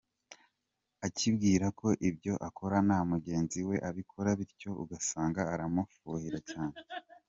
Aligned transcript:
Akibwira 1.07 1.67
ko 1.79 1.87
ibyo 2.09 2.33
akora 2.47 2.77
na 2.87 2.97
mugenzi 3.11 3.59
we 3.67 3.75
abikora, 3.89 4.29
bityo 4.39 4.69
ugasanga 4.83 5.41
aramufuhira 5.53 6.39
cyane. 6.51 6.77